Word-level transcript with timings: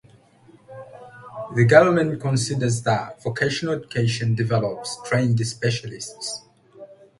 The 1.53 1.63
government 1.63 2.19
considers 2.19 2.81
that 2.81 3.21
vocational 3.21 3.75
education 3.75 4.33
develops 4.33 4.97
trained 5.07 5.39
specialists. 5.45 6.41